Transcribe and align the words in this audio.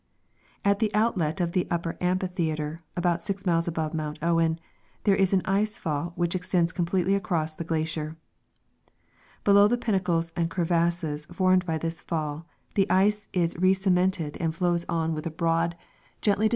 At 0.65 0.79
the 0.79 0.89
outlet 0.95 1.39
of 1.39 1.51
the 1.51 1.67
upper 1.69 1.95
amphitheatre, 2.03 2.79
about 2.97 3.21
6 3.21 3.45
miles 3.45 3.67
above 3.67 3.93
Mount 3.93 4.17
Owen, 4.23 4.57
there 5.03 5.15
is 5.15 5.31
an 5.31 5.43
ice 5.45 5.77
fall 5.77 6.13
which 6.15 6.33
extends 6.33 6.71
completely 6.71 7.13
across 7.13 7.53
the 7.53 7.63
glacier. 7.63 8.17
Below 9.43 9.67
the 9.67 9.77
pinnacles 9.77 10.31
and 10.35 10.49
crevasses 10.49 11.27
formed 11.27 11.67
by 11.67 11.77
this 11.77 12.01
fall 12.01 12.47
the 12.73 12.89
ice 12.89 13.27
is 13.31 13.53
recemented 13.57 14.37
and 14.39 14.55
flows 14.55 14.85
on 14.89 15.13
with 15.13 15.27
a 15.27 15.29
broad, 15.29 15.75
gently 15.75 15.75
de 15.75 15.85
Ice 15.85 15.85
Falls 15.85 16.25
and 16.25 16.31
Ice 16.31 16.39
Rapids. 16.39 16.49